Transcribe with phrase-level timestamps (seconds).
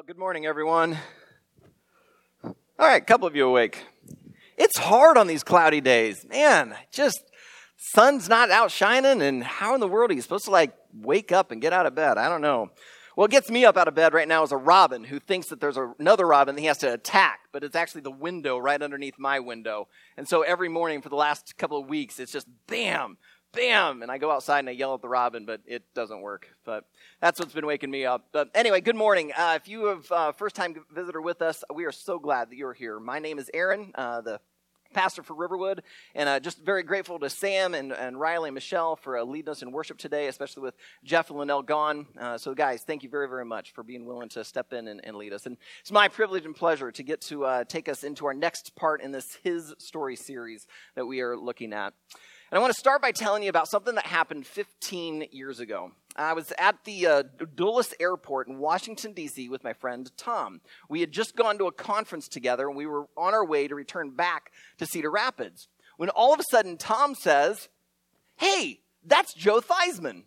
[0.00, 0.96] Well, good morning, everyone.
[2.42, 3.84] All right, a couple of you awake.
[4.56, 6.24] It's hard on these cloudy days.
[6.26, 7.22] Man, just
[7.76, 11.32] sun's not out shining, and how in the world are you supposed to like wake
[11.32, 12.16] up and get out of bed?
[12.16, 12.70] I don't know.
[13.14, 15.60] What gets me up out of bed right now is a robin who thinks that
[15.60, 19.18] there's another robin that he has to attack, but it's actually the window right underneath
[19.18, 19.86] my window.
[20.16, 23.18] And so every morning for the last couple of weeks, it's just bam,
[23.52, 26.48] bam, and I go outside and I yell at the robin, but it doesn't work.
[26.64, 26.84] But
[27.20, 28.28] that's what's been waking me up.
[28.32, 29.32] But anyway, good morning.
[29.36, 32.56] Uh, if you have uh, first time visitor with us, we are so glad that
[32.56, 33.00] you're here.
[33.00, 34.40] My name is Aaron, uh, the
[34.92, 35.82] pastor for Riverwood,
[36.14, 39.50] and uh, just very grateful to Sam and, and Riley and Michelle for uh, leading
[39.50, 40.74] us in worship today, especially with
[41.04, 42.06] Jeff and Linnell gone.
[42.18, 45.00] Uh, so, guys, thank you very, very much for being willing to step in and,
[45.04, 45.46] and lead us.
[45.46, 48.74] And it's my privilege and pleasure to get to uh, take us into our next
[48.74, 51.94] part in this His Story series that we are looking at.
[52.50, 55.92] And I want to start by telling you about something that happened 15 years ago.
[56.16, 57.22] I was at the uh,
[57.54, 59.48] Dulles Airport in Washington, D.C.
[59.48, 60.60] with my friend Tom.
[60.88, 63.76] We had just gone to a conference together and we were on our way to
[63.76, 65.68] return back to Cedar Rapids.
[65.96, 67.68] When all of a sudden Tom says,
[68.36, 70.24] Hey, that's Joe Theismann.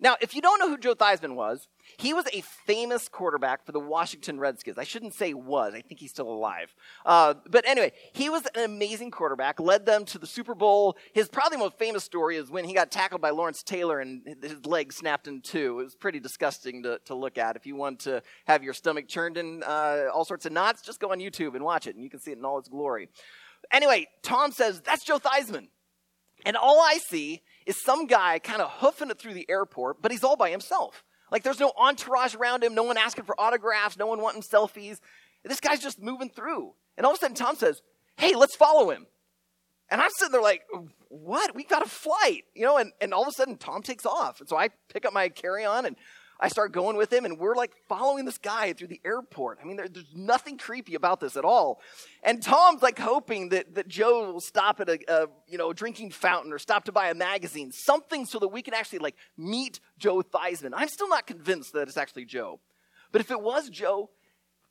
[0.00, 3.72] Now, if you don't know who Joe Theismann was, he was a famous quarterback for
[3.72, 4.76] the Washington Redskins.
[4.76, 6.74] I shouldn't say was, I think he's still alive.
[7.06, 10.96] Uh, but anyway, he was an amazing quarterback, led them to the Super Bowl.
[11.12, 14.66] His probably most famous story is when he got tackled by Lawrence Taylor and his
[14.66, 15.78] leg snapped in two.
[15.78, 17.54] It was pretty disgusting to, to look at.
[17.54, 20.98] If you want to have your stomach churned in uh, all sorts of knots, just
[20.98, 23.08] go on YouTube and watch it, and you can see it in all its glory.
[23.70, 25.68] Anyway, Tom says, That's Joe Theismann.
[26.44, 30.10] And all I see is some guy kind of hoofing it through the airport, but
[30.10, 31.04] he's all by himself.
[31.30, 35.00] Like there's no entourage around him, no one asking for autographs, no one wanting selfies.
[35.44, 36.72] This guy's just moving through.
[36.96, 37.80] And all of a sudden, Tom says,
[38.16, 39.06] Hey, let's follow him.
[39.90, 40.62] And I'm sitting there like,
[41.08, 41.54] What?
[41.54, 42.78] We've got a flight, you know?
[42.78, 44.40] And, and all of a sudden, Tom takes off.
[44.40, 45.96] And so I pick up my carry on and
[46.40, 49.58] I start going with him, and we're like following this guy through the airport.
[49.62, 51.80] I mean, there, there's nothing creepy about this at all.
[52.22, 56.10] And Tom's like hoping that, that Joe will stop at a, a you know drinking
[56.10, 59.80] fountain or stop to buy a magazine, something so that we can actually like meet
[59.98, 60.72] Joe Theismann.
[60.74, 62.60] I'm still not convinced that it's actually Joe,
[63.12, 64.10] but if it was Joe,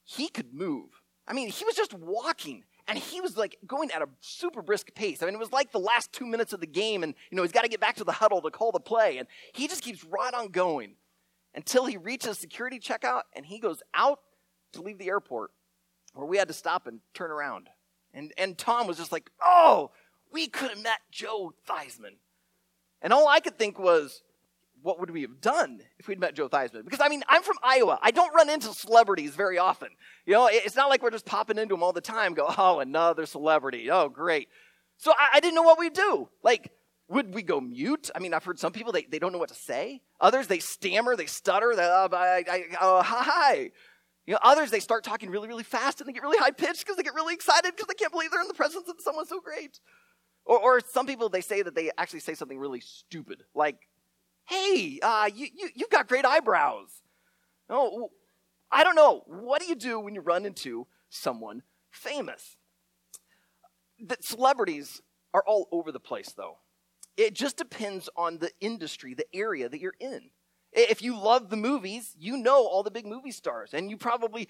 [0.03, 0.89] he could move.
[1.27, 4.93] I mean, he was just walking and he was like going at a super brisk
[4.93, 5.21] pace.
[5.21, 7.43] I mean, it was like the last two minutes of the game, and you know
[7.43, 9.81] he's got to get back to the huddle to call the play, and he just
[9.81, 10.95] keeps right on going
[11.55, 14.19] until he reaches security checkout and he goes out
[14.73, 15.51] to leave the airport
[16.13, 17.69] where we had to stop and turn around.
[18.13, 19.91] And, and Tom was just like, oh,
[20.31, 22.17] we could have met Joe Theismann.
[23.01, 24.21] And all I could think was,
[24.81, 26.83] what would we have done if we'd met Joe Theismann?
[26.83, 27.99] Because I mean, I'm from Iowa.
[28.01, 29.89] I don't run into celebrities very often.
[30.25, 32.33] You know, it's not like we're just popping into them all the time.
[32.33, 33.89] Go, oh, another celebrity.
[33.89, 34.49] Oh, great.
[34.97, 36.29] So I, I didn't know what we'd do.
[36.43, 36.71] Like,
[37.13, 38.09] would we go mute?
[38.15, 40.01] I mean, I've heard some people, they, they don't know what to say.
[40.19, 43.71] Others, they stammer, they stutter, they, uh, I, I, uh, hi.
[44.25, 46.79] You know, others, they start talking really, really fast and they get really high pitched
[46.79, 49.27] because they get really excited because they can't believe they're in the presence of someone
[49.27, 49.79] so great.
[50.45, 53.77] Or, or some people, they say that they actually say something really stupid, like,
[54.45, 57.01] hey, uh, you, you, you've got great eyebrows.
[57.69, 58.11] Oh,
[58.71, 59.23] I don't know.
[59.27, 62.57] What do you do when you run into someone famous?
[64.07, 65.01] That celebrities
[65.33, 66.57] are all over the place, though.
[67.17, 70.29] It just depends on the industry, the area that you're in.
[70.75, 74.49] If you love the movies, you know all the big movie stars, and you probably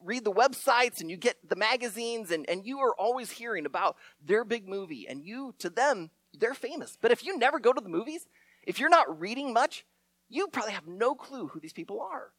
[0.00, 3.96] read the websites and you get the magazines, and, and you are always hearing about
[4.24, 6.96] their big movie, and you, to them, they're famous.
[7.00, 8.26] But if you never go to the movies,
[8.64, 9.84] if you're not reading much,
[10.28, 12.30] you probably have no clue who these people are.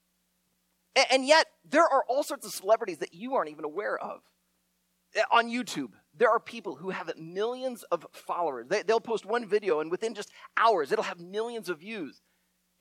[0.95, 4.21] And, and yet, there are all sorts of celebrities that you aren't even aware of.
[5.15, 8.67] Eh, on YouTube, there are people who have millions of followers.
[8.69, 12.21] They, will post one video, and within just hours, it'll have millions of views.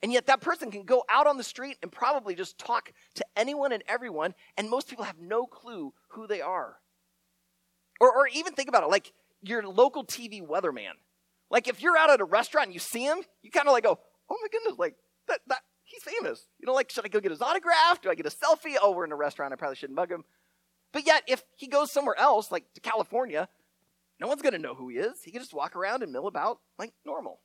[0.01, 3.25] And yet, that person can go out on the street and probably just talk to
[3.35, 6.77] anyone and everyone, and most people have no clue who they are.
[7.99, 10.93] Or, or even think about it like your local TV weatherman.
[11.49, 13.83] Like, if you're out at a restaurant and you see him, you kind of like
[13.83, 14.95] go, oh my goodness, like,
[15.27, 16.47] that, that, he's famous.
[16.59, 18.01] You know, like, should I go get his autograph?
[18.01, 18.75] Do I get a selfie?
[18.81, 19.53] Oh, we're in a restaurant.
[19.53, 20.23] I probably shouldn't mug him.
[20.95, 23.49] But yet, if he goes somewhere else, like to California,
[24.17, 25.23] no one's going to know who he is.
[25.25, 27.41] He can just walk around and mill about like normal.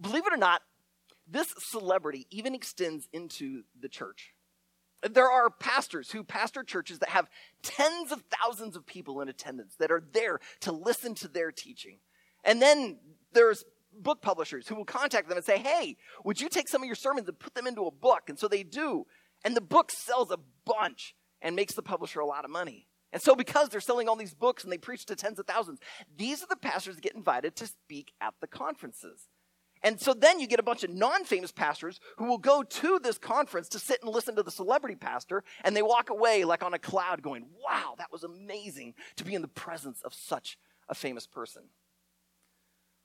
[0.00, 0.62] Believe it or not,
[1.28, 4.34] this celebrity even extends into the church.
[5.08, 7.28] There are pastors who pastor churches that have
[7.62, 11.98] tens of thousands of people in attendance that are there to listen to their teaching.
[12.42, 12.98] And then
[13.32, 13.64] there's
[13.96, 16.96] book publishers who will contact them and say, Hey, would you take some of your
[16.96, 18.22] sermons and put them into a book?
[18.28, 19.06] And so they do.
[19.44, 21.14] And the book sells a bunch
[21.44, 22.88] and makes the publisher a lot of money.
[23.12, 25.78] And so, because they're selling all these books and they preach to tens of thousands,
[26.16, 29.28] these are the pastors that get invited to speak at the conferences.
[29.84, 32.98] And so then you get a bunch of non famous pastors who will go to
[32.98, 36.64] this conference to sit and listen to the celebrity pastor, and they walk away like
[36.64, 40.58] on a cloud going, Wow, that was amazing to be in the presence of such
[40.88, 41.62] a famous person.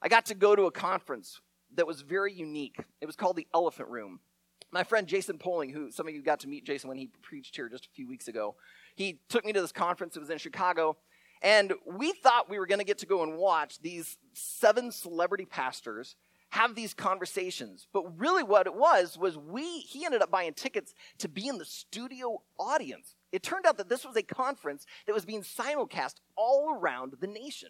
[0.01, 1.41] I got to go to a conference
[1.75, 2.77] that was very unique.
[3.01, 4.21] It was called the Elephant Room.
[4.71, 7.55] My friend Jason Poling, who some of you got to meet Jason when he preached
[7.55, 8.55] here just a few weeks ago,
[8.95, 10.15] he took me to this conference.
[10.15, 10.97] It was in Chicago.
[11.41, 15.45] And we thought we were going to get to go and watch these seven celebrity
[15.45, 16.15] pastors
[16.49, 17.87] have these conversations.
[17.93, 21.57] But really what it was was we he ended up buying tickets to be in
[21.57, 23.15] the studio audience.
[23.31, 27.27] It turned out that this was a conference that was being simulcast all around the
[27.27, 27.69] nation.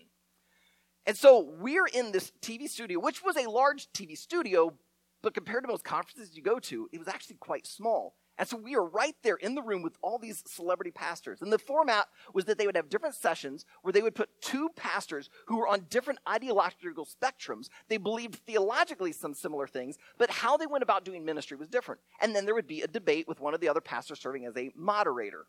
[1.06, 4.74] And so we're in this TV studio, which was a large TV studio,
[5.22, 8.16] but compared to most conferences you go to, it was actually quite small.
[8.40, 11.42] And so we are right there in the room with all these celebrity pastors.
[11.42, 14.70] And the format was that they would have different sessions where they would put two
[14.78, 17.68] pastors who were on different ideological spectrums.
[17.90, 22.00] They believed theologically some similar things, but how they went about doing ministry was different.
[22.22, 24.56] And then there would be a debate with one of the other pastors serving as
[24.56, 25.48] a moderator.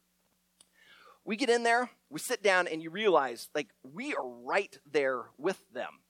[1.25, 5.27] We get in there, we sit down, and you realize, like, we are right there
[5.39, 6.01] with them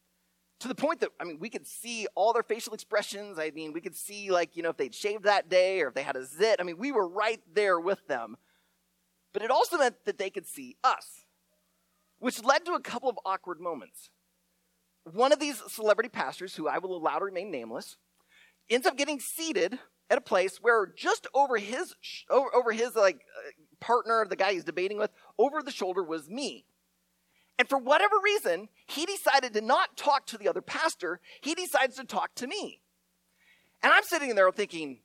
[0.61, 3.39] to the point that I mean, we could see all their facial expressions.
[3.39, 5.95] I mean, we could see like you know if they'd shaved that day or if
[5.95, 6.57] they had a zit.
[6.61, 8.37] I mean, we were right there with them.
[9.33, 11.25] But it also meant that they could see us,
[12.19, 14.11] which led to a couple of awkward moments.
[15.05, 17.97] One of these celebrity pastors, who I will allow to remain nameless,
[18.69, 19.79] ends up getting seated
[20.11, 21.95] at a place where just over his
[22.29, 26.29] over, over his like uh, partner, the guy he's debating with, over the shoulder was
[26.29, 26.67] me.
[27.61, 31.21] And for whatever reason, he decided to not talk to the other pastor.
[31.43, 32.81] He decides to talk to me.
[33.83, 35.01] And I'm sitting there thinking,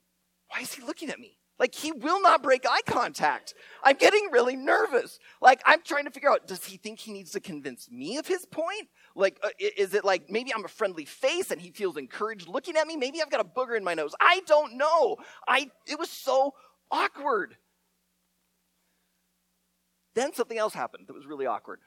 [0.47, 1.37] why is he looking at me?
[1.59, 3.55] Like, he will not break eye contact.
[3.83, 5.19] I'm getting really nervous.
[5.41, 8.25] Like, I'm trying to figure out does he think he needs to convince me of
[8.25, 8.87] his point?
[9.17, 12.77] Like, uh, is it like maybe I'm a friendly face and he feels encouraged looking
[12.77, 12.95] at me?
[12.95, 14.15] Maybe I've got a booger in my nose.
[14.21, 15.17] I don't know.
[15.45, 16.53] I, it was so
[16.89, 17.57] awkward.
[20.13, 21.81] Then something else happened that was really awkward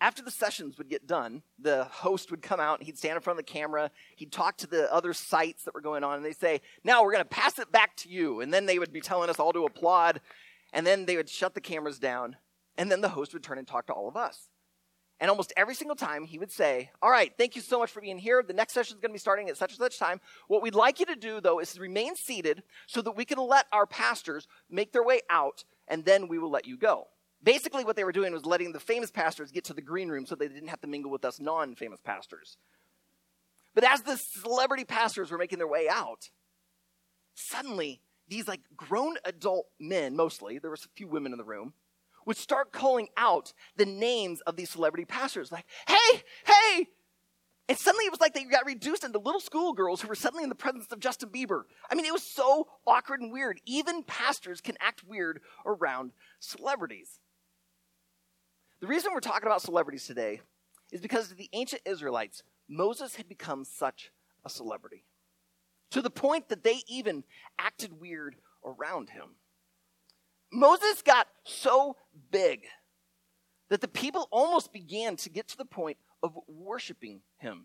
[0.00, 3.22] after the sessions would get done, the host would come out, and he'd stand in
[3.22, 6.24] front of the camera, he'd talk to the other sites that were going on, and
[6.24, 8.40] they'd say, Now we're going to pass it back to you.
[8.40, 10.20] And then they would be telling us all to applaud,
[10.72, 12.36] and then they would shut the cameras down,
[12.76, 14.48] and then the host would turn and talk to all of us.
[15.20, 18.00] And almost every single time, he would say, All right, thank you so much for
[18.00, 18.42] being here.
[18.42, 20.20] The next session is going to be starting at such and such time.
[20.48, 23.66] What we'd like you to do, though, is remain seated so that we can let
[23.72, 27.08] our pastors make their way out, and then we will let you go.
[27.44, 30.24] Basically, what they were doing was letting the famous pastors get to the green room
[30.24, 32.56] so they didn't have to mingle with us non famous pastors.
[33.74, 36.30] But as the celebrity pastors were making their way out,
[37.34, 41.74] suddenly these like grown adult men, mostly, there was a few women in the room,
[42.24, 46.88] would start calling out the names of these celebrity pastors, like, hey, hey.
[47.68, 50.50] And suddenly it was like they got reduced into little schoolgirls who were suddenly in
[50.50, 51.64] the presence of Justin Bieber.
[51.90, 53.60] I mean, it was so awkward and weird.
[53.66, 57.20] Even pastors can act weird around celebrities.
[58.84, 60.42] The reason we're talking about celebrities today
[60.92, 64.12] is because of the ancient Israelites, Moses had become such
[64.44, 65.06] a celebrity
[65.92, 67.24] to the point that they even
[67.58, 69.36] acted weird around him.
[70.52, 71.96] Moses got so
[72.30, 72.66] big
[73.70, 77.64] that the people almost began to get to the point of worshiping him.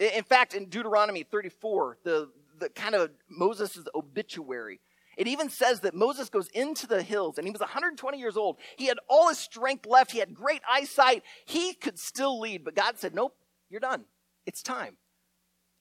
[0.00, 4.80] In fact, in Deuteronomy 34, the, the kind of Moses' obituary
[5.16, 8.58] it even says that Moses goes into the hills and he was 120 years old.
[8.76, 10.12] He had all his strength left.
[10.12, 11.22] He had great eyesight.
[11.46, 13.34] He could still lead, but God said, Nope,
[13.70, 14.04] you're done.
[14.44, 14.96] It's time.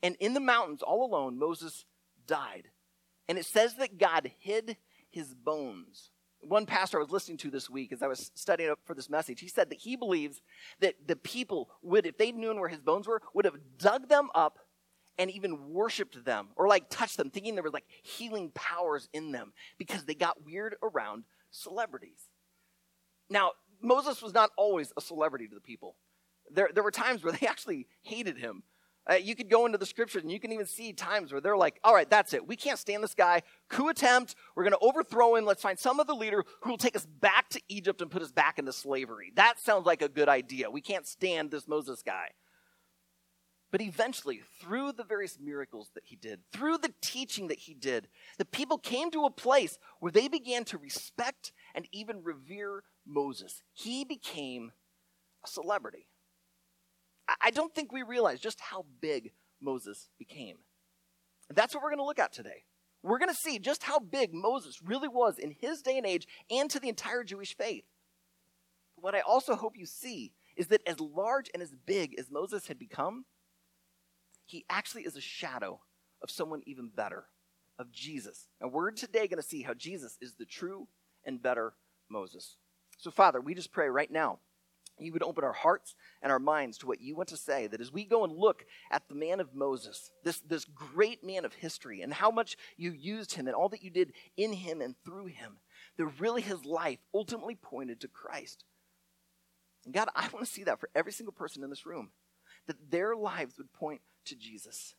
[0.02, 1.86] And in the mountains, all alone, Moses
[2.28, 2.70] died.
[3.28, 4.78] And it says that God hid
[5.10, 6.12] his bones.
[6.42, 9.10] One pastor I was listening to this week as I was studying up for this
[9.10, 10.42] message, he said that he believes
[10.80, 14.30] that the people would, if they'd known where his bones were, would have dug them
[14.36, 14.60] up
[15.18, 19.32] and even worshiped them or like touched them, thinking there was like healing powers in
[19.32, 22.30] them because they got weird around celebrities.
[23.30, 25.96] Now, Moses was not always a celebrity to the people.
[26.52, 28.64] There, there were times where they actually hated him.
[29.08, 31.56] Uh, you could go into the scriptures and you can even see times where they're
[31.56, 32.48] like, all right, that's it.
[32.48, 33.44] We can't stand this guy.
[33.70, 34.36] Coup attempt.
[34.56, 35.46] We're going to overthrow him.
[35.46, 38.32] Let's find some other leader who will take us back to Egypt and put us
[38.32, 39.32] back into slavery.
[39.36, 40.72] That sounds like a good idea.
[40.72, 42.30] We can't stand this Moses guy.
[43.76, 48.08] But eventually, through the various miracles that he did, through the teaching that he did,
[48.38, 53.64] the people came to a place where they began to respect and even revere Moses.
[53.74, 54.72] He became
[55.44, 56.08] a celebrity.
[57.42, 60.60] I don't think we realize just how big Moses became.
[61.50, 62.64] That's what we're going to look at today.
[63.04, 66.30] We're going to see just how big Moses really was in his day and age
[66.50, 67.84] and to the entire Jewish faith.
[68.96, 72.68] What I also hope you see is that as large and as big as Moses
[72.68, 73.26] had become,
[74.46, 75.82] he actually is a shadow
[76.22, 77.26] of someone even better,
[77.78, 78.48] of Jesus.
[78.62, 80.88] And we're today going to see how Jesus is the true
[81.26, 81.74] and better
[82.10, 82.58] Moses.
[82.98, 84.40] So, Father, we just pray right now
[85.00, 87.68] you would open our hearts and our minds to what you want to say.
[87.68, 91.46] That as we go and look at the man of Moses, this, this great man
[91.46, 94.82] of history, and how much you used him and all that you did in him
[94.82, 95.58] and through him,
[95.98, 98.64] that really his life ultimately pointed to Christ.
[99.86, 102.12] And God, I want to see that for every single person in this room,
[102.68, 104.96] that their lives would point to Jesus.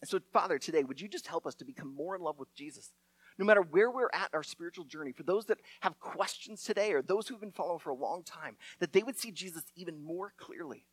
[0.00, 2.54] And so, Father, today, would you just help us to become more in love with
[2.54, 2.92] Jesus?
[3.38, 7.02] No matter where we're at our spiritual journey, for those that have questions today or
[7.02, 10.32] those who've been following for a long time, that they would see Jesus even more
[10.36, 10.84] clearly.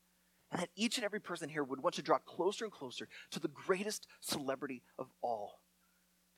[0.51, 3.39] And that each and every person here would want to draw closer and closer to
[3.39, 5.59] the greatest celebrity of all,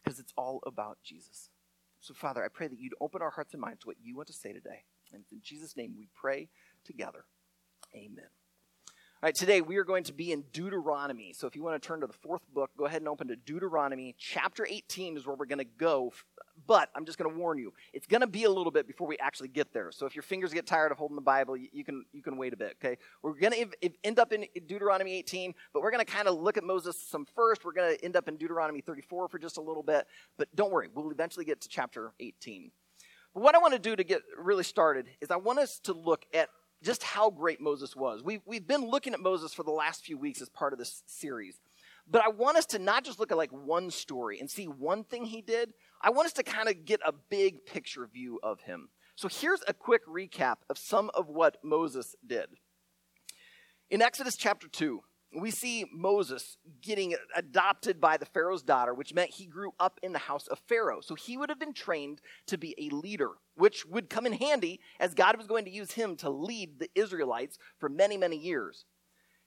[0.04, 1.50] because it's all about Jesus.
[2.00, 4.28] So, Father, I pray that you'd open our hearts and minds to what you want
[4.28, 4.84] to say today.
[5.14, 6.50] And in Jesus' name we pray
[6.86, 7.26] together.
[7.94, 8.30] Amen.
[9.20, 11.34] All right, today we are going to be in Deuteronomy.
[11.34, 13.36] So if you want to turn to the fourth book, go ahead and open to
[13.36, 14.14] Deuteronomy.
[14.20, 16.14] Chapter 18 is where we're going to go.
[16.68, 19.08] But I'm just going to warn you, it's going to be a little bit before
[19.08, 19.92] we actually get there.
[19.92, 22.54] So if your fingers get tired of holding the Bible, you, can, you can wait
[22.54, 23.00] a bit, okay?
[23.24, 26.56] We're going to end up in Deuteronomy 18, but we're going to kind of look
[26.58, 27.66] at Moses some first.
[27.66, 30.06] We're going to end up in Deuteronomy 34 for just a little bit.
[30.38, 32.70] But don't worry, we'll eventually get to chapter 18.
[33.34, 35.94] But what I want to do to get really started is I want us to
[35.94, 36.50] look at
[36.84, 38.24] just how great Moses was.
[38.24, 41.04] We've, we've been looking at Moses for the last few weeks as part of this
[41.06, 41.60] series.
[42.10, 45.04] But I want us to not just look at like one story and see one
[45.04, 45.74] thing he did.
[46.02, 48.90] I want us to kind of get a big picture view of him.
[49.16, 52.48] So here's a quick recap of some of what Moses did.
[53.90, 55.02] In Exodus chapter 2,
[55.42, 60.14] we see Moses getting adopted by the Pharaoh's daughter, which meant he grew up in
[60.14, 61.02] the house of Pharaoh.
[61.02, 64.80] So he would have been trained to be a leader, which would come in handy
[65.00, 68.86] as God was going to use him to lead the Israelites for many, many years.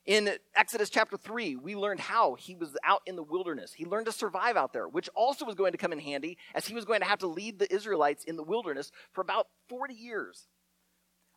[0.06, 3.74] In Exodus chapter 3, we learned how he was out in the wilderness.
[3.74, 6.66] He learned to survive out there, which also was going to come in handy as
[6.66, 9.94] he was going to have to lead the Israelites in the wilderness for about 40
[9.94, 10.48] years.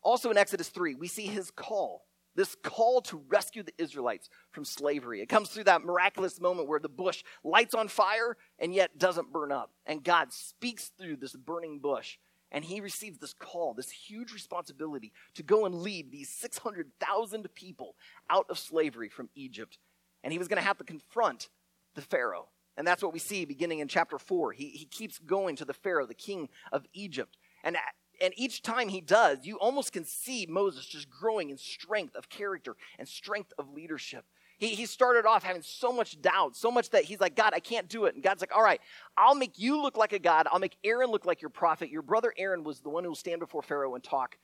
[0.01, 2.03] Also in Exodus 3, we see his call
[2.35, 5.21] this call to rescue the Israelites from slavery.
[5.21, 9.31] It comes through that miraculous moment where the bush lights on fire and yet doesn't
[9.31, 9.71] burn up.
[9.85, 12.17] And God speaks through this burning bush.
[12.51, 17.95] And he receives this call, this huge responsibility to go and lead these 600,000 people
[18.29, 19.79] out of slavery from Egypt.
[20.23, 21.49] And he was going to have to confront
[21.95, 22.49] the Pharaoh.
[22.77, 24.51] And that's what we see beginning in chapter 4.
[24.53, 27.37] He, he keeps going to the Pharaoh, the king of Egypt.
[27.63, 27.75] And
[28.23, 32.29] and each time he does, you almost can see Moses just growing in strength of
[32.29, 34.23] character and strength of leadership.
[34.59, 37.59] He, he started off having so much doubt, so much that he's like, God, I
[37.59, 38.15] can't do it.
[38.15, 38.79] And God's like, all right,
[39.17, 40.47] I'll make you look like a God.
[40.49, 41.89] I'll make Aaron look like your prophet.
[41.89, 44.37] Your brother Aaron was the one who will stand before Pharaoh and talk.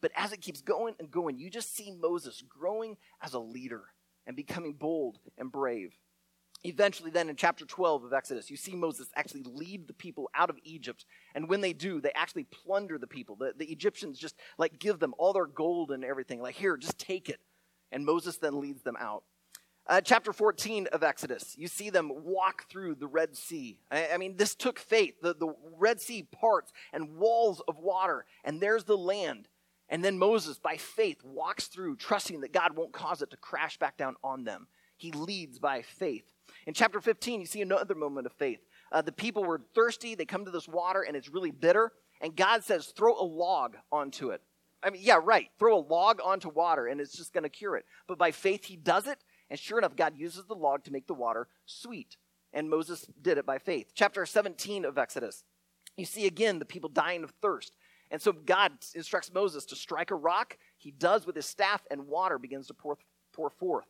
[0.00, 3.82] But as it keeps going and going, you just see Moses growing as a leader
[4.26, 5.92] and becoming bold and brave.
[6.64, 10.50] Eventually, then in chapter 12 of Exodus, you see Moses actually lead the people out
[10.50, 11.04] of Egypt.
[11.34, 13.36] And when they do, they actually plunder the people.
[13.36, 16.42] The, the Egyptians just like give them all their gold and everything.
[16.42, 17.38] Like, here, just take it.
[17.92, 19.22] And Moses then leads them out.
[19.86, 23.78] Uh, chapter 14 of Exodus, you see them walk through the Red Sea.
[23.90, 25.14] I, I mean, this took faith.
[25.22, 29.48] The, the Red Sea parts and walls of water, and there's the land.
[29.88, 33.78] And then Moses, by faith, walks through, trusting that God won't cause it to crash
[33.78, 34.66] back down on them.
[34.98, 36.34] He leads by faith.
[36.68, 38.60] In chapter 15, you see another moment of faith.
[38.92, 40.14] Uh, the people were thirsty.
[40.14, 41.92] They come to this water, and it's really bitter.
[42.20, 44.42] And God says, throw a log onto it.
[44.82, 45.48] I mean, yeah, right.
[45.58, 47.86] Throw a log onto water, and it's just going to cure it.
[48.06, 49.16] But by faith, he does it.
[49.48, 52.18] And sure enough, God uses the log to make the water sweet.
[52.52, 53.92] And Moses did it by faith.
[53.94, 55.44] Chapter 17 of Exodus,
[55.96, 57.72] you see again the people dying of thirst.
[58.10, 60.58] And so God instructs Moses to strike a rock.
[60.76, 62.98] He does with his staff, and water begins to pour,
[63.32, 63.86] pour forth.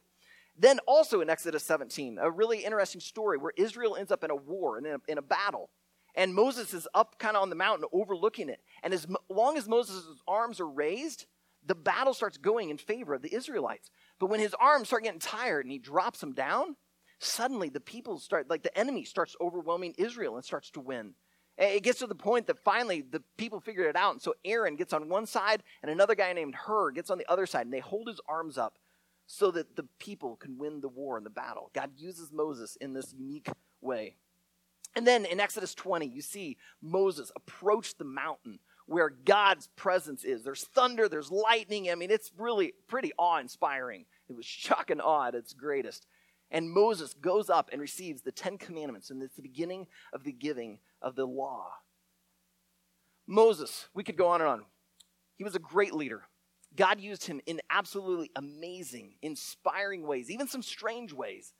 [0.58, 4.36] Then, also in Exodus 17, a really interesting story where Israel ends up in a
[4.36, 5.70] war and in a, in a battle.
[6.16, 8.60] And Moses is up kind of on the mountain overlooking it.
[8.82, 11.26] And as long as Moses' arms are raised,
[11.64, 13.90] the battle starts going in favor of the Israelites.
[14.18, 16.74] But when his arms start getting tired and he drops them down,
[17.20, 21.14] suddenly the people start, like the enemy starts overwhelming Israel and starts to win.
[21.56, 24.12] It gets to the point that finally the people figured it out.
[24.12, 27.30] And so Aaron gets on one side and another guy named Hur gets on the
[27.30, 28.78] other side and they hold his arms up
[29.30, 31.70] so that the people can win the war and the battle.
[31.74, 33.46] God uses Moses in this unique
[33.82, 34.16] way.
[34.96, 40.42] And then in Exodus 20, you see Moses approach the mountain where God's presence is.
[40.42, 41.90] There's thunder, there's lightning.
[41.90, 44.06] I mean, it's really pretty awe inspiring.
[44.30, 46.06] It was shock and awe at its greatest.
[46.50, 50.32] And Moses goes up and receives the Ten Commandments, and it's the beginning of the
[50.32, 51.68] giving of the law.
[53.26, 54.64] Moses, we could go on and on.
[55.36, 56.22] He was a great leader.
[56.78, 61.52] God used him in absolutely amazing, inspiring ways, even some strange ways.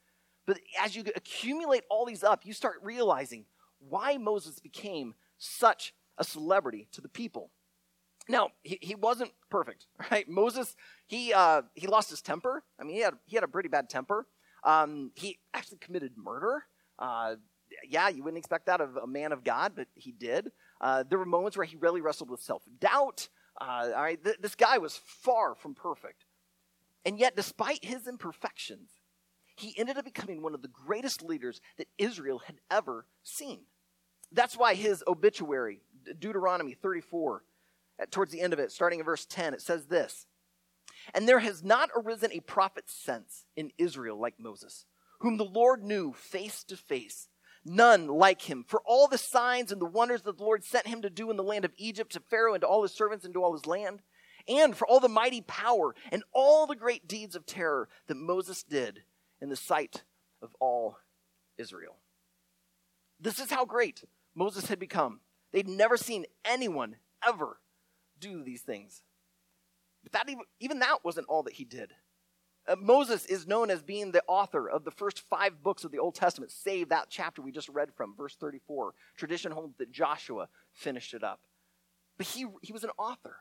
[0.46, 3.44] But as you accumulate all these up, you start realizing
[3.80, 7.50] why Moses became such a celebrity to the people.
[8.28, 10.28] Now, he, he wasn't perfect, right?
[10.28, 10.76] Moses,
[11.08, 12.62] he, uh, he lost his temper.
[12.80, 14.24] I mean, he had, he had a pretty bad temper.
[14.62, 16.62] Um, he actually committed murder.
[16.96, 17.36] Uh,
[17.88, 20.52] yeah, you wouldn't expect that of a man of God, but he did.
[20.80, 23.28] Uh, there were moments where he really wrestled with self doubt.
[23.60, 26.24] Uh, all right, th- this guy was far from perfect.
[27.04, 28.90] And yet, despite his imperfections,
[29.56, 33.62] he ended up becoming one of the greatest leaders that Israel had ever seen.
[34.30, 35.80] That's why his obituary,
[36.18, 37.42] Deuteronomy 34,
[38.10, 40.26] towards the end of it, starting in verse 10, it says this
[41.14, 44.84] And there has not arisen a prophet since in Israel like Moses,
[45.20, 47.28] whom the Lord knew face to face.
[47.68, 48.64] None like him.
[48.66, 51.36] For all the signs and the wonders that the Lord sent him to do in
[51.36, 53.66] the land of Egypt, to Pharaoh and to all his servants and to all his
[53.66, 54.00] land,
[54.48, 58.62] and for all the mighty power and all the great deeds of terror that Moses
[58.62, 59.02] did
[59.40, 60.02] in the sight
[60.40, 60.96] of all
[61.58, 61.96] Israel.
[63.20, 65.20] This is how great Moses had become.
[65.52, 66.96] They'd never seen anyone
[67.26, 67.58] ever
[68.18, 69.02] do these things.
[70.02, 71.92] But that even, even that wasn't all that he did.
[72.68, 75.98] Uh, Moses is known as being the author of the first five books of the
[75.98, 78.92] Old Testament, save that chapter we just read from, verse 34.
[79.16, 81.40] Tradition holds that Joshua finished it up.
[82.18, 83.36] But he, he was an author.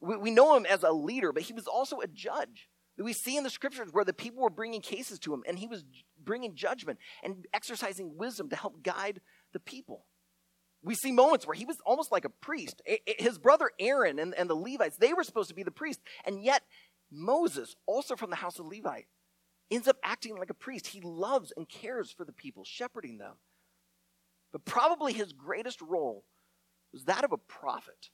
[0.00, 2.68] We, we know him as a leader, but he was also a judge.
[2.98, 5.66] We see in the scriptures where the people were bringing cases to him, and he
[5.66, 5.84] was
[6.22, 9.22] bringing judgment and exercising wisdom to help guide
[9.54, 10.04] the people.
[10.82, 12.82] We see moments where he was almost like a priest.
[13.06, 16.42] His brother Aaron and, and the Levites, they were supposed to be the priest, and
[16.42, 16.62] yet
[17.10, 19.02] Moses, also from the house of Levi,
[19.70, 20.88] ends up acting like a priest.
[20.88, 23.34] He loves and cares for the people, shepherding them.
[24.52, 26.24] But probably his greatest role
[26.92, 28.10] was that of a prophet.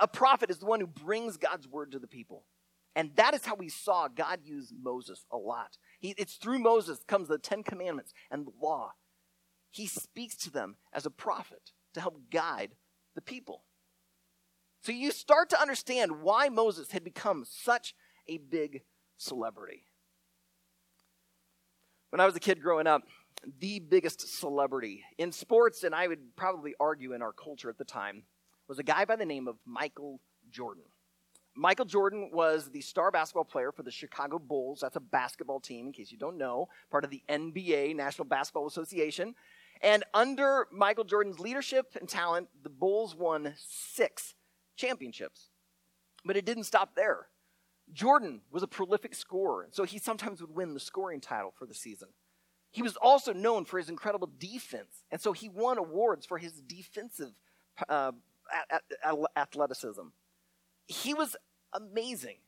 [0.00, 2.44] A prophet is the one who brings God's word to the people.
[2.94, 5.78] And that is how we saw God use Moses a lot.
[5.98, 8.92] He, it's through Moses comes the Ten Commandments and the law.
[9.70, 12.74] He speaks to them as a prophet to help guide
[13.14, 13.64] the people.
[14.82, 17.94] So you start to understand why Moses had become such
[18.32, 18.82] a big
[19.16, 19.84] celebrity.
[22.10, 23.02] When I was a kid growing up,
[23.60, 27.84] the biggest celebrity in sports, and I would probably argue in our culture at the
[27.84, 28.24] time,
[28.68, 30.84] was a guy by the name of Michael Jordan.
[31.54, 34.80] Michael Jordan was the star basketball player for the Chicago Bulls.
[34.80, 38.66] That's a basketball team, in case you don't know, part of the NBA, National Basketball
[38.66, 39.34] Association.
[39.82, 44.34] And under Michael Jordan's leadership and talent, the Bulls won six
[44.76, 45.50] championships.
[46.24, 47.26] But it didn't stop there.
[47.92, 51.74] Jordan was a prolific scorer, so he sometimes would win the scoring title for the
[51.74, 52.08] season.
[52.70, 56.60] He was also known for his incredible defense, and so he won awards for his
[56.60, 57.32] defensive
[57.88, 58.12] uh,
[59.36, 60.08] athleticism.
[60.86, 61.36] He was
[61.72, 62.38] amazing.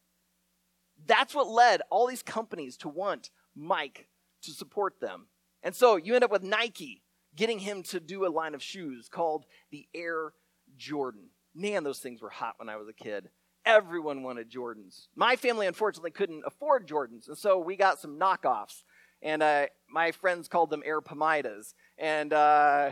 [1.06, 4.08] That's what led all these companies to want Mike
[4.42, 5.26] to support them.
[5.62, 7.02] And so you end up with Nike
[7.34, 10.32] getting him to do a line of shoes called the Air
[10.76, 11.30] Jordan.
[11.54, 13.28] Man, those things were hot when I was a kid.
[13.66, 15.08] Everyone wanted Jordans.
[15.16, 18.84] My family, unfortunately, couldn't afford Jordans, and so we got some knockoffs.
[19.22, 21.74] And uh, my friends called them Air Pomidas.
[21.96, 22.90] And uh,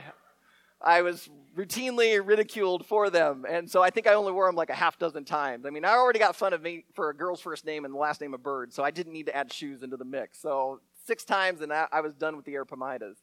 [0.81, 3.45] I was routinely ridiculed for them.
[3.49, 5.67] And so I think I only wore them like a half dozen times.
[5.67, 7.99] I mean, I already got fun of me for a girl's first name and the
[7.99, 10.41] last name of Bird, so I didn't need to add shoes into the mix.
[10.41, 13.19] So six times and I was done with the Air Pomidas.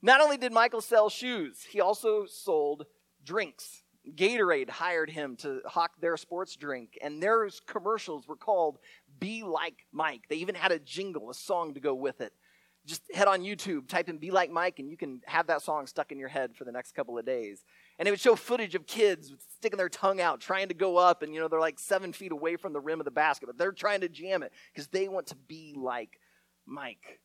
[0.00, 2.86] Not only did Michael sell shoes, he also sold
[3.24, 3.82] drinks.
[4.08, 8.78] Gatorade hired him to hawk their sports drink, and their commercials were called
[9.18, 10.22] Be Like Mike.
[10.28, 12.32] They even had a jingle, a song to go with it
[12.86, 15.86] just head on YouTube, type in Be Like Mike, and you can have that song
[15.86, 17.64] stuck in your head for the next couple of days.
[17.98, 21.22] And it would show footage of kids sticking their tongue out, trying to go up,
[21.22, 23.58] and you know, they're like seven feet away from the rim of the basket, but
[23.58, 26.18] they're trying to jam it because they want to be like
[26.66, 27.20] Mike.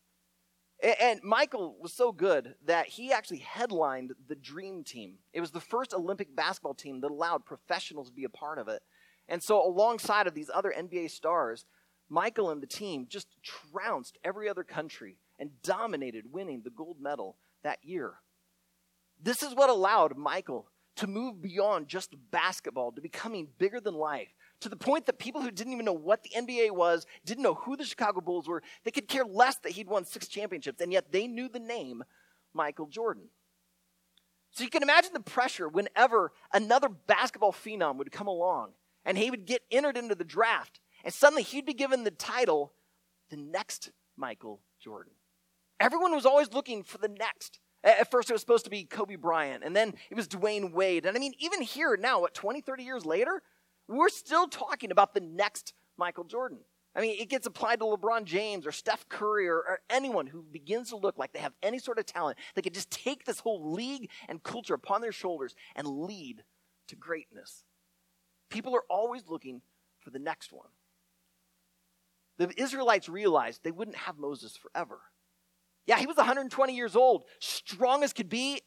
[0.82, 5.14] And Michael was so good that he actually headlined the Dream Team.
[5.32, 8.68] It was the first Olympic basketball team that allowed professionals to be a part of
[8.68, 8.82] it.
[9.28, 11.64] And so, alongside of these other NBA stars,
[12.08, 17.36] Michael and the team just trounced every other country and dominated, winning the gold medal
[17.62, 18.14] that year.
[19.20, 24.34] This is what allowed Michael to move beyond just basketball to becoming bigger than life
[24.60, 27.54] to the point that people who didn't even know what the NBA was, didn't know
[27.54, 30.92] who the Chicago Bulls were, they could care less that he'd won six championships, and
[30.92, 32.04] yet they knew the name
[32.54, 33.28] Michael Jordan.
[34.52, 38.72] So you can imagine the pressure whenever another basketball phenom would come along
[39.04, 42.72] and he would get entered into the draft, and suddenly he'd be given the title,
[43.30, 45.12] the next Michael Jordan.
[45.78, 47.60] Everyone was always looking for the next.
[47.84, 51.06] At first, it was supposed to be Kobe Bryant, and then it was Dwyane Wade.
[51.06, 53.42] And I mean, even here now, what, 20, 30 years later,
[53.88, 56.58] we're still talking about the next Michael Jordan.
[56.94, 60.42] I mean, it gets applied to LeBron James or Steph Curry or, or, anyone who
[60.42, 62.38] begins to look like they have any sort of talent.
[62.54, 66.42] They can just take this whole league and culture upon their shoulders and lead
[66.88, 67.64] to greatness.
[68.48, 69.60] People are always looking
[70.00, 70.68] for the next one.
[72.38, 75.00] The Israelites realized they wouldn't have Moses forever.
[75.86, 78.62] Yeah, he was 120 years old, strong as could be.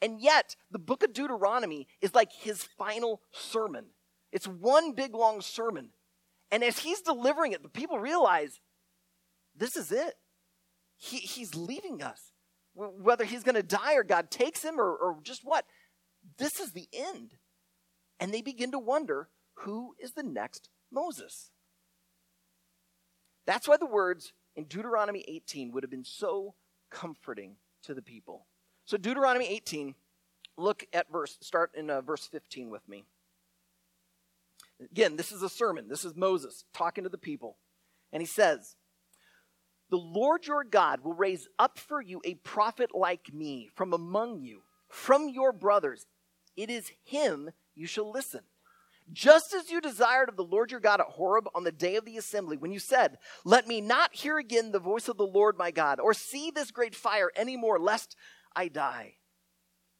[0.00, 3.86] And yet, the book of Deuteronomy is like his final sermon.
[4.32, 5.90] It's one big long sermon
[6.50, 8.60] and as he's delivering it, the people realize
[9.56, 10.14] this is it.
[10.96, 12.32] He, he's leaving us.
[12.74, 15.64] Whether he's going to die or God takes him or, or just what,
[16.38, 17.34] this is the end.
[18.18, 21.50] And they begin to wonder who is the next Moses?
[23.46, 26.54] That's why the words in Deuteronomy 18 would have been so
[26.90, 28.46] comforting to the people.
[28.84, 29.94] So, Deuteronomy 18,
[30.56, 33.04] look at verse, start in uh, verse 15 with me.
[34.80, 35.88] Again, this is a sermon.
[35.88, 37.58] This is Moses talking to the people.
[38.12, 38.76] And he says,
[39.90, 44.40] The Lord your God will raise up for you a prophet like me from among
[44.40, 46.06] you, from your brothers.
[46.56, 48.40] It is him you shall listen.
[49.12, 52.04] Just as you desired of the Lord your God at Horeb on the day of
[52.04, 55.58] the assembly, when you said, Let me not hear again the voice of the Lord
[55.58, 58.14] my God, or see this great fire any more, lest
[58.54, 59.14] I die.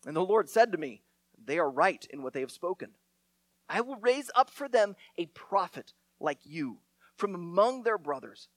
[0.06, 1.02] And the Lord said to me,
[1.44, 2.90] They are right in what they have spoken.
[3.70, 6.78] I will raise up for them a prophet like you
[7.16, 8.48] from among their brothers.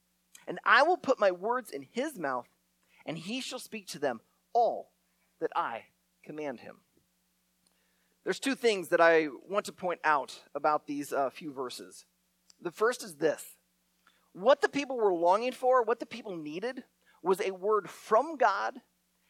[0.47, 2.47] And I will put my words in his mouth,
[3.05, 4.21] and he shall speak to them
[4.53, 4.91] all
[5.39, 5.83] that I
[6.23, 6.77] command him.
[8.23, 12.05] There's two things that I want to point out about these uh, few verses.
[12.59, 13.45] The first is this
[14.33, 16.83] what the people were longing for, what the people needed,
[17.21, 18.81] was a word from God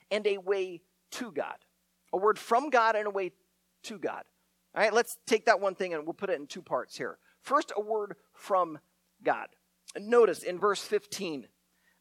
[0.10, 1.58] and a way to God.
[2.14, 3.32] A word from God and a way
[3.84, 4.24] to God.
[4.76, 7.20] All right, let's take that one thing and we'll put it in two parts here.
[7.42, 8.80] First, a word from
[9.24, 9.48] God.
[10.00, 11.48] Notice in verse 15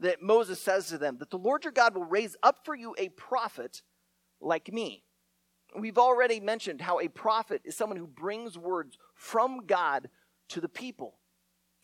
[0.01, 2.95] that Moses says to them that the Lord your God will raise up for you
[2.99, 3.83] a prophet
[4.41, 5.05] like me.
[5.79, 10.09] We've already mentioned how a prophet is someone who brings words from God
[10.51, 11.19] to the people.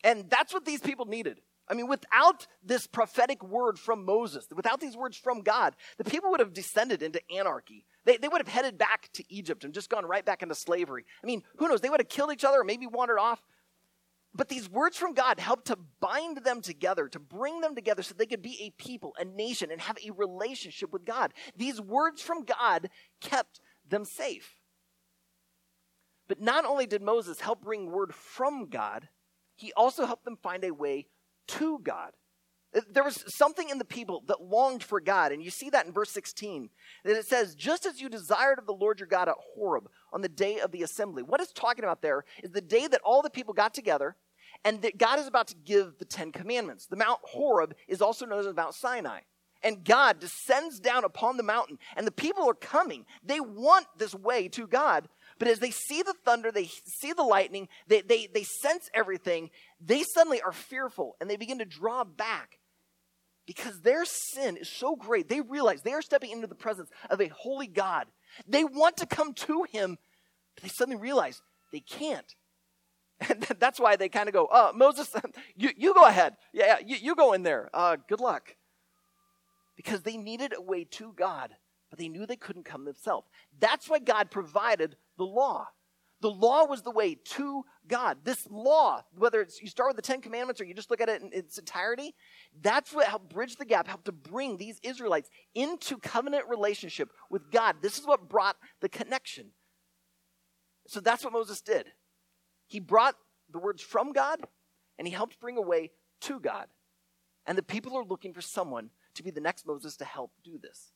[0.03, 1.41] And that's what these people needed.
[1.67, 6.31] I mean, without this prophetic word from Moses, without these words from God, the people
[6.31, 7.85] would have descended into anarchy.
[8.09, 11.05] They, they would have headed back to Egypt and just gone right back into slavery.
[11.23, 11.79] I mean, who knows?
[11.79, 13.39] They would have killed each other or maybe wandered off.
[14.33, 18.15] But these words from God helped to bind them together, to bring them together so
[18.15, 21.35] they could be a people, a nation, and have a relationship with God.
[21.55, 22.89] These words from God
[23.21, 24.55] kept them safe.
[26.27, 29.07] But not only did Moses help bring word from God,
[29.55, 31.05] he also helped them find a way
[31.49, 32.13] to God.
[32.89, 35.31] There was something in the people that longed for God.
[35.31, 36.69] And you see that in verse 16.
[37.03, 40.21] That it says, just as you desired of the Lord your God at Horeb on
[40.21, 41.23] the day of the assembly.
[41.23, 44.15] What it's talking about there is the day that all the people got together
[44.63, 46.85] and that God is about to give the Ten Commandments.
[46.85, 49.21] The Mount Horeb is also known as Mount Sinai.
[49.61, 53.05] And God descends down upon the mountain, and the people are coming.
[53.23, 57.23] They want this way to God, but as they see the thunder, they see the
[57.23, 59.49] lightning, they, they, they sense everything,
[59.81, 62.58] they suddenly are fearful and they begin to draw back
[63.49, 65.27] because their sin is so great.
[65.27, 68.05] They realize they are stepping into the presence of a holy God.
[68.47, 69.97] They want to come to him,
[70.53, 71.41] but they suddenly realize
[71.73, 72.35] they can't.
[73.27, 75.11] And that's why they kind of go, uh, Moses,
[75.57, 76.35] you, you go ahead.
[76.53, 77.71] Yeah, you, you go in there.
[77.73, 78.55] Uh, good luck.
[79.75, 81.49] Because they needed a way to God,
[81.89, 83.27] but they knew they couldn't come themselves.
[83.59, 85.69] That's why God provided the law.
[86.21, 88.17] The law was the way to God.
[88.23, 91.07] This law, whether it's you start with the Ten Commandments or you just look at
[91.07, 92.13] it in its entirety,
[92.61, 97.49] that's what helped bridge the gap, helped to bring these Israelites into covenant relationship with
[97.51, 97.77] God.
[97.81, 99.51] This is what brought the connection.
[100.87, 101.85] So that's what Moses did.
[102.67, 103.15] He brought
[103.51, 104.41] the words from God
[104.97, 106.67] and he helped bring a way to God.
[107.45, 110.59] And the people are looking for someone to be the next Moses to help do
[110.61, 110.91] this.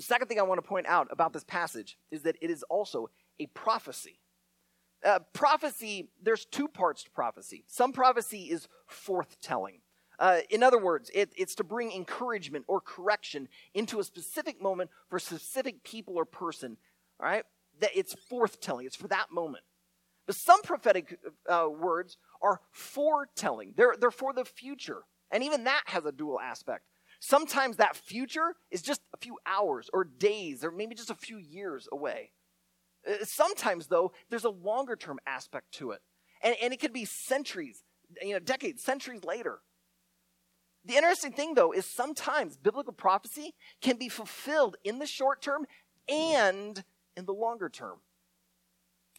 [0.00, 2.62] The second thing I want to point out about this passage is that it is
[2.70, 4.18] also a prophecy.
[5.04, 7.64] Uh, prophecy, there's two parts to prophecy.
[7.66, 9.80] Some prophecy is forthtelling.
[10.18, 14.88] Uh, in other words, it, it's to bring encouragement or correction into a specific moment
[15.10, 16.78] for a specific people or person.
[17.20, 17.44] All right?
[17.80, 19.64] That it's forthtelling, it's for that moment.
[20.26, 25.02] But some prophetic uh, words are foretelling, they're, they're for the future.
[25.30, 26.84] And even that has a dual aspect.
[27.20, 31.36] Sometimes that future is just a few hours or days or maybe just a few
[31.36, 32.32] years away.
[33.06, 36.00] Uh, sometimes, though, there's a longer term aspect to it.
[36.42, 37.84] And, and it could be centuries,
[38.22, 39.60] you know, decades, centuries later.
[40.86, 45.66] The interesting thing, though, is sometimes biblical prophecy can be fulfilled in the short term
[46.08, 46.82] and
[47.18, 47.98] in the longer term.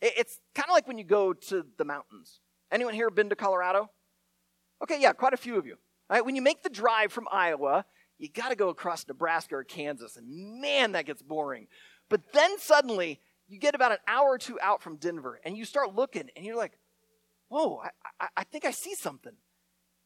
[0.02, 2.40] It's kind of like when you go to the mountains.
[2.72, 3.92] Anyone here been to Colorado?
[4.82, 5.78] Okay, yeah, quite a few of you.
[6.20, 7.86] When you make the drive from Iowa,
[8.18, 11.68] you got to go across Nebraska or Kansas, and man, that gets boring.
[12.10, 15.66] But then suddenly, you get about an hour or two out from Denver, and you
[15.66, 16.78] start looking, and you're like,
[17.48, 19.34] whoa, I, I, I think I see something.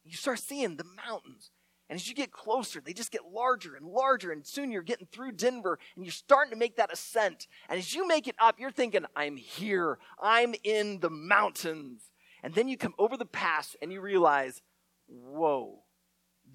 [0.04, 1.50] You start seeing the mountains.
[1.88, 4.32] And as you get closer, they just get larger and larger.
[4.32, 7.46] And soon you're getting through Denver and you're starting to make that ascent.
[7.68, 9.98] And as you make it up, you're thinking, I'm here.
[10.20, 12.10] I'm in the mountains.
[12.42, 14.62] And then you come over the pass and you realize,
[15.06, 15.84] whoa,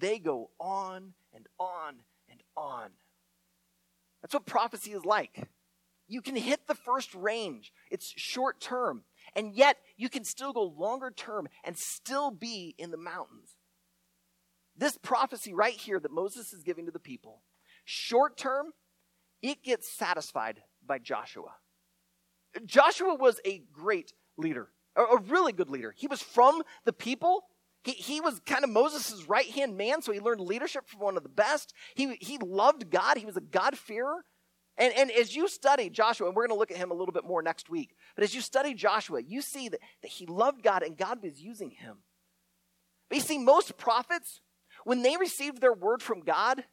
[0.02, 1.94] they go on and on
[2.28, 2.90] and on.
[4.20, 5.48] That's what prophecy is like.
[6.08, 9.04] You can hit the first range, it's short term.
[9.34, 13.56] And yet, you can still go longer term and still be in the mountains.
[14.76, 17.42] This prophecy right here that Moses is giving to the people,
[17.84, 18.72] short term,
[19.40, 21.54] it gets satisfied by Joshua.
[22.66, 25.94] Joshua was a great leader, a really good leader.
[25.96, 27.44] He was from the people.
[27.82, 31.16] He, he was kind of Moses' right hand man, so he learned leadership from one
[31.16, 31.74] of the best.
[31.94, 34.24] He, he loved God, he was a God-fearer.
[34.78, 37.12] And, and as you study Joshua, and we're going to look at him a little
[37.12, 40.62] bit more next week, but as you study Joshua, you see that, that he loved
[40.62, 41.98] God and God was using him.
[43.08, 44.40] But you see, most prophets,
[44.84, 46.64] when they received their word from God,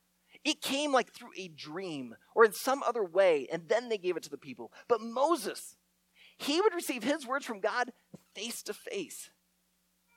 [0.45, 4.15] it came like through a dream or in some other way, and then they gave
[4.15, 4.71] it to the people.
[4.87, 5.75] But Moses,
[6.37, 7.91] he would receive his words from God
[8.33, 9.31] face to face.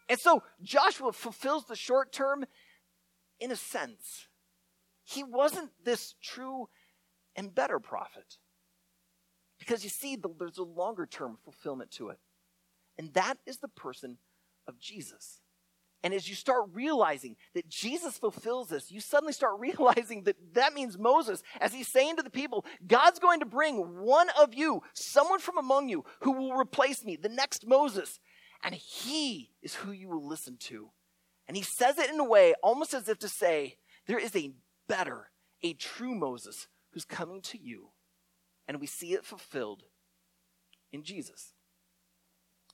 [0.08, 2.44] And so Joshua fulfills the short term
[3.40, 4.28] in a sense.
[5.04, 6.68] He wasn't this true
[7.36, 8.36] and better prophet.
[9.58, 12.18] Because you see, there's a longer term fulfillment to it.
[12.98, 14.18] And that is the person
[14.66, 15.40] of Jesus.
[16.04, 20.74] And as you start realizing that Jesus fulfills this, you suddenly start realizing that that
[20.74, 24.82] means Moses, as he's saying to the people, God's going to bring one of you,
[24.94, 28.18] someone from among you, who will replace me, the next Moses.
[28.62, 30.90] And he is who you will listen to.
[31.48, 34.53] And he says it in a way almost as if to say, there is a
[34.88, 35.31] better,
[35.62, 37.88] a true Moses who's coming to you.
[38.68, 39.83] And we see it fulfilled
[40.92, 41.55] in Jesus.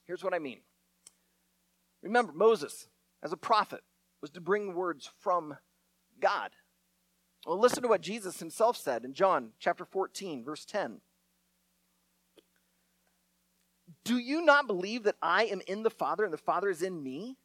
[0.04, 0.60] Here's what I mean.
[2.02, 2.88] Remember, Moses,
[3.22, 3.80] as a prophet,
[4.20, 5.56] was to bring words from
[6.20, 6.50] God.
[7.46, 11.00] Well, listen to what Jesus himself said in John chapter 14, verse 10.
[14.08, 17.02] Do you not believe that I am in the Father and the Father is in
[17.02, 17.36] me?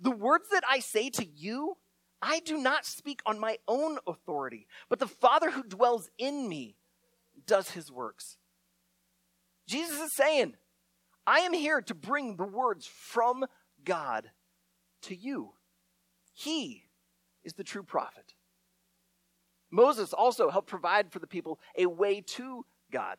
[0.00, 1.76] The words that I say to you,
[2.22, 6.78] I do not speak on my own authority, but the Father who dwells in me
[7.46, 8.38] does his works.
[9.68, 10.54] Jesus is saying,
[11.26, 13.44] I am here to bring the words from
[13.84, 14.30] God
[15.02, 15.52] to you.
[16.32, 16.84] He
[17.44, 18.32] is the true prophet.
[19.70, 23.18] Moses also helped provide for the people a way to God.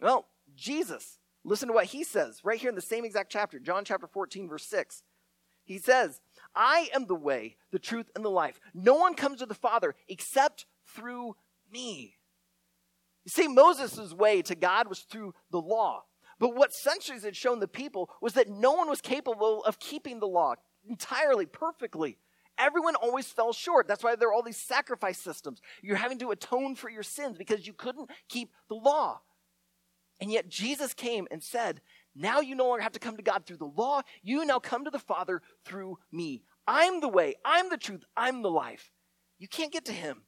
[0.00, 3.84] Well, Jesus, listen to what he says right here in the same exact chapter, John
[3.84, 5.02] chapter 14, verse 6.
[5.64, 6.20] He says,
[6.54, 8.58] I am the way, the truth, and the life.
[8.72, 11.36] No one comes to the Father except through
[11.70, 12.14] me.
[13.24, 16.04] You see, Moses' way to God was through the law.
[16.38, 20.20] But what centuries had shown the people was that no one was capable of keeping
[20.20, 20.54] the law
[20.88, 22.16] entirely, perfectly.
[22.56, 23.86] Everyone always fell short.
[23.86, 25.60] That's why there are all these sacrifice systems.
[25.82, 29.20] You're having to atone for your sins because you couldn't keep the law.
[30.20, 31.80] And yet Jesus came and said,
[32.14, 34.02] now you no longer have to come to God through the law.
[34.22, 36.42] You now come to the Father through me.
[36.66, 38.90] I'm the way, I'm the truth, I'm the life.
[39.38, 40.22] You can't get to Him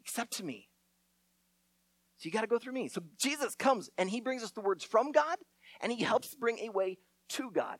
[0.00, 0.68] except to me.
[2.18, 2.88] So you got to go through me.
[2.88, 5.38] So Jesus comes and He brings us the words from God
[5.80, 6.98] and He helps bring a way
[7.30, 7.78] to God,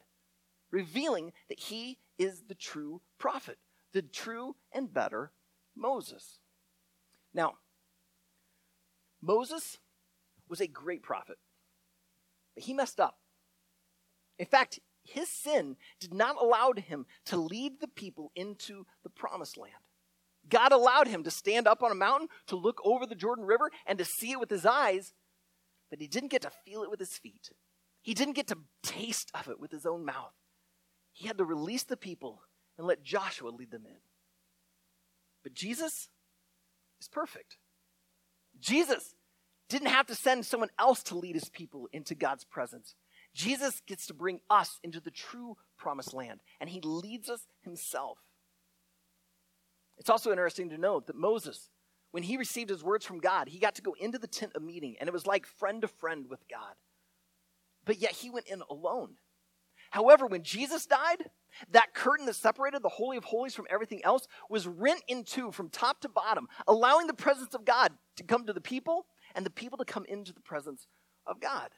[0.71, 3.59] revealing that He is the true prophet,
[3.93, 5.31] the true and better
[5.77, 6.38] Moses.
[7.35, 7.55] Now,
[9.21, 9.79] Moses
[10.53, 11.38] was a great prophet,
[12.55, 13.17] but he messed up.
[14.38, 19.57] In fact, his sin did not allow him to lead the people into the promised
[19.57, 19.73] land.
[20.51, 23.71] God allowed him to stand up on a mountain, to look over the Jordan River,
[23.87, 25.15] and to see it with his eyes,
[25.88, 27.49] but he didn't get to feel it with his feet.
[28.03, 30.35] He didn't get to taste of it with his own mouth.
[31.15, 32.43] He had to release the people
[32.77, 34.01] and let Joshua lead them in.
[35.43, 36.11] But Jesus
[37.01, 37.57] is perfect.
[38.61, 39.15] Jesus
[39.73, 42.95] didn't have to send someone else to lead his people into God's presence.
[43.35, 48.19] Jesus gets to bring us into the true promised land, and he leads us himself.
[49.97, 51.71] It's also interesting to note that Moses,
[52.11, 54.63] when he received his words from God, he got to go into the tent of
[54.63, 56.75] meeting, and it was like friend to friend with God.
[57.85, 59.17] But yet he went in alone.
[59.91, 61.31] However, when Jesus died,
[61.71, 65.51] that curtain that separated the Holy of Holies from everything else was rent in two
[65.51, 69.47] from top to bottom, allowing the presence of God to come to the people and
[69.47, 70.87] the people to come into the presence
[71.27, 71.71] of God.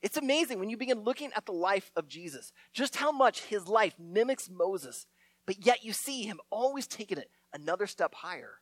[0.00, 3.66] It's amazing when you begin looking at the life of Jesus, just how much his
[3.66, 5.06] life mimics Moses,
[5.46, 8.60] but yet you see him always taking it another step higher.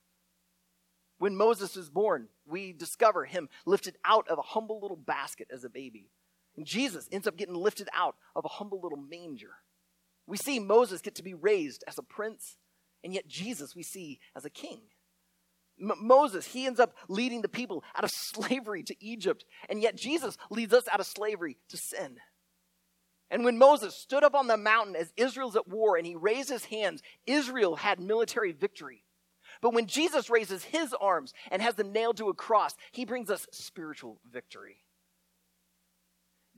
[1.19, 5.65] When Moses was born, we discover him lifted out of a humble little basket as
[5.65, 6.11] a baby.
[6.57, 9.57] And Jesus ends up getting lifted out of a humble little manger.
[10.27, 12.57] We see Moses get to be raised as a prince,
[13.05, 14.81] and yet Jesus we see as a king.
[15.81, 19.97] M- Moses, he ends up leading the people out of slavery to Egypt, and yet
[19.97, 22.19] Jesus leads us out of slavery to sin.
[23.31, 26.49] And when Moses stood up on the mountain as Israel's at war and he raised
[26.49, 29.03] his hands, Israel had military victory.
[29.61, 33.31] But when Jesus raises his arms and has them nailed to a cross, he brings
[33.31, 34.85] us spiritual victory.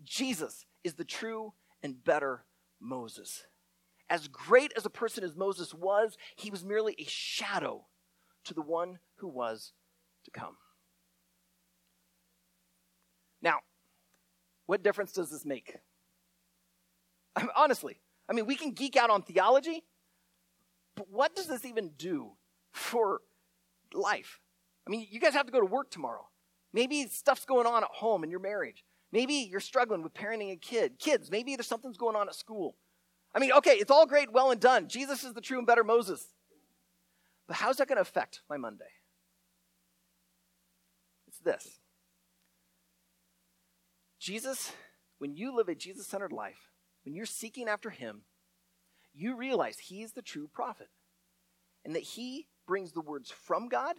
[0.04, 2.44] Jesus is the true and better
[2.80, 3.44] Moses.
[4.10, 7.86] As great as a person as Moses was, he was merely a shadow
[8.44, 9.72] to the one who was
[10.24, 10.56] to come.
[13.40, 13.58] Now,
[14.66, 15.76] what difference does this make?
[17.56, 19.84] Honestly, I mean, we can geek out on theology,
[20.96, 22.32] but what does this even do
[22.72, 23.20] for
[23.94, 24.40] life?
[24.86, 26.28] I mean, you guys have to go to work tomorrow.
[26.72, 28.84] Maybe stuff's going on at home in your marriage.
[29.12, 30.98] Maybe you're struggling with parenting a kid.
[30.98, 32.76] Kids, maybe there's something's going on at school.
[33.34, 34.88] I mean, okay, it's all great, well and done.
[34.88, 36.26] Jesus is the true and better Moses.
[37.46, 38.84] But how's that going to affect my Monday?
[41.48, 41.78] This
[44.20, 44.72] Jesus,
[45.16, 46.68] when you live a Jesus centered life,
[47.06, 48.24] when you're seeking after Him,
[49.14, 50.88] you realize He is the true prophet
[51.86, 53.96] and that He brings the words from God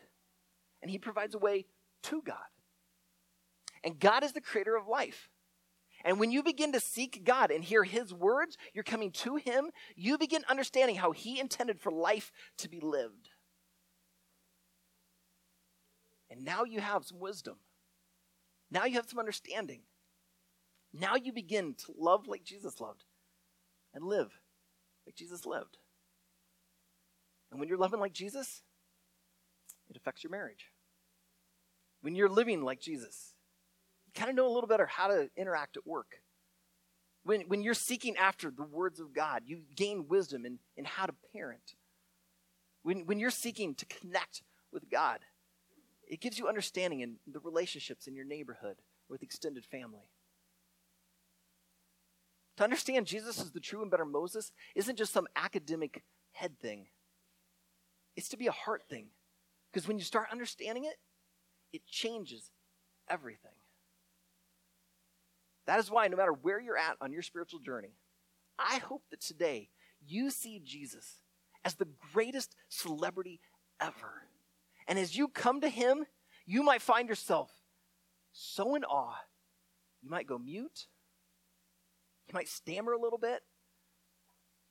[0.83, 1.65] and He provides a way
[2.03, 2.37] to God.
[3.83, 5.27] And God is the creator of life.
[6.05, 9.71] And when you begin to seek God and hear His words, you're coming to Him,
[9.95, 13.29] you begin understanding how He intended for life to be lived.
[16.29, 17.57] And now you have some wisdom.
[18.71, 19.81] Now you have some understanding.
[20.93, 23.03] Now you begin to love like Jesus loved
[23.93, 24.31] and live
[25.05, 25.77] like Jesus lived.
[27.51, 28.61] And when you're loving like Jesus,
[29.89, 30.71] it affects your marriage.
[32.01, 33.33] When you're living like Jesus,
[34.05, 36.21] you kind of know a little better how to interact at work.
[37.23, 41.05] When, when you're seeking after the words of God, you gain wisdom in, in how
[41.05, 41.75] to parent.
[42.83, 45.19] When, when you're seeking to connect with God,
[46.09, 50.09] it gives you understanding in the relationships in your neighborhood with extended family.
[52.57, 56.87] To understand Jesus is the true and better Moses isn't just some academic head thing,
[58.15, 59.07] it's to be a heart thing.
[59.71, 60.95] Because when you start understanding it,
[61.71, 62.51] it changes
[63.07, 63.51] everything.
[65.67, 67.93] That is why, no matter where you're at on your spiritual journey,
[68.57, 69.69] I hope that today
[70.05, 71.19] you see Jesus
[71.63, 73.39] as the greatest celebrity
[73.79, 74.23] ever.
[74.89, 76.05] And as you come to him,
[76.45, 77.51] you might find yourself
[78.31, 79.17] so in awe,
[80.01, 80.87] you might go mute.
[82.27, 83.41] You might stammer a little bit.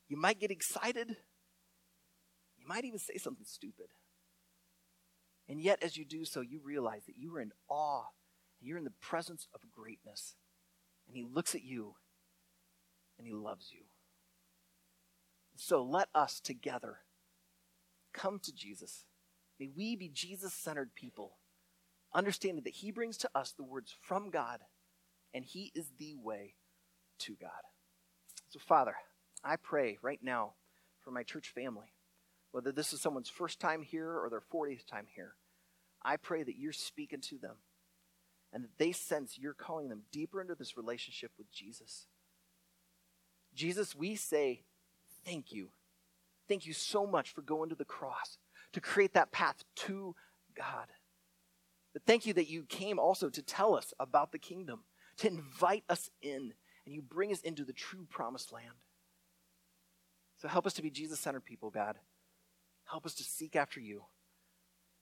[0.09, 1.09] You might get excited.
[2.57, 3.87] You might even say something stupid.
[5.49, 8.05] And yet, as you do so, you realize that you are in awe
[8.61, 10.35] and you're in the presence of greatness.
[11.07, 11.95] And He looks at you
[13.19, 13.85] and He loves you.
[15.57, 16.99] So let us together
[18.13, 19.05] come to Jesus
[19.59, 21.39] May we be Jesus centered people,
[22.15, 24.61] understanding that He brings to us the words from God,
[25.35, 26.55] and He is the way
[27.21, 27.51] to God.
[28.51, 28.95] So, Father,
[29.45, 30.55] I pray right now
[31.01, 31.93] for my church family,
[32.53, 35.35] whether this is someone's first time here or their 40th time here,
[36.03, 37.57] I pray that you're speaking to them
[38.53, 42.07] and that they sense you're calling them deeper into this relationship with Jesus.
[43.55, 44.63] Jesus, we say
[45.25, 45.71] thank you.
[46.49, 48.39] Thank you so much for going to the cross
[48.73, 50.15] to create that path to
[50.57, 50.87] God.
[51.93, 54.85] But thank you that you came also to tell us about the kingdom,
[55.19, 56.53] to invite us in,
[56.85, 58.77] and you bring us into the true promised land.
[60.37, 61.97] So help us to be Jesus centered people, God.
[62.85, 64.05] Help us to seek after you.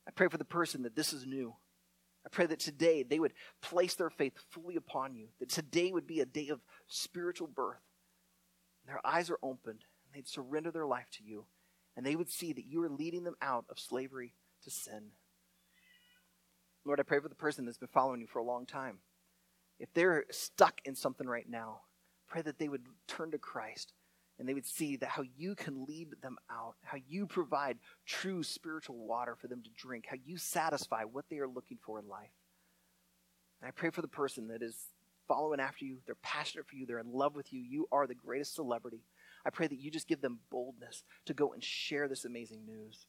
[0.09, 1.55] I pray for the person that this is new.
[2.25, 6.07] I pray that today they would place their faith fully upon you, that today would
[6.07, 7.83] be a day of spiritual birth.
[8.87, 11.47] Their eyes are opened, and they'd surrender their life to you
[11.97, 14.35] and they would see that you are leading them out of slavery
[14.65, 15.11] to sin.
[16.85, 18.99] Lord, I pray for the person that's been following you for a long time.
[19.79, 21.81] If they're stuck in something right now,
[22.29, 23.93] pray that they would turn to Christ
[24.39, 28.43] and they would see that how you can lead them out, how you provide true
[28.43, 32.09] spiritual water for them to drink, how you satisfy what they are looking for in
[32.09, 32.31] life.
[33.61, 34.77] And I pray for the person that is
[35.27, 38.15] following after you, they're passionate for you, they're in love with you, you are the
[38.15, 39.01] greatest celebrity.
[39.47, 43.07] I pray that you just give them boldness to go and share this amazing news.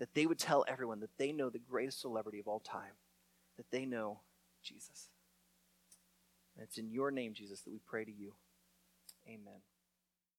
[0.00, 2.96] That they would tell everyone that they know the greatest celebrity of all time,
[3.56, 4.18] that they know
[4.64, 5.10] Jesus.
[6.56, 8.32] And it's in your name, Jesus, that we pray to you.
[9.28, 9.60] Amen.